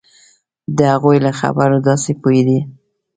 د 0.77 0.77
هغوی 0.93 1.17
له 1.25 1.31
خبرو 1.39 1.77
داسې 1.87 2.11
پوهېده. 2.21 2.59